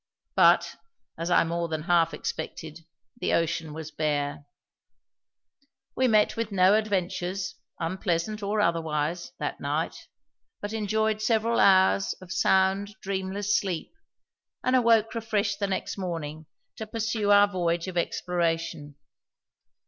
But, 0.35 0.77
as 1.15 1.29
I 1.29 1.43
more 1.43 1.67
than 1.67 1.83
half 1.83 2.11
expected, 2.11 2.87
the 3.19 3.33
ocean 3.33 3.71
was 3.71 3.91
bare. 3.91 4.45
We 5.95 6.07
met 6.07 6.35
with 6.35 6.51
no 6.51 6.73
adventures, 6.73 7.53
unpleasant 7.79 8.41
or 8.41 8.59
otherwise, 8.61 9.31
that 9.37 9.59
night, 9.59 10.07
but 10.59 10.73
enjoyed 10.73 11.21
several 11.21 11.59
hours 11.59 12.13
of 12.19 12.31
sound, 12.31 12.95
dreamless 13.03 13.55
sleep, 13.55 13.93
and 14.63 14.75
awoke 14.75 15.13
refreshed 15.13 15.59
the 15.59 15.67
next 15.67 15.99
morning 15.99 16.47
to 16.77 16.87
pursue 16.87 17.29
our 17.29 17.47
voyage 17.47 17.87
of 17.87 17.95
exploration. 17.95 18.95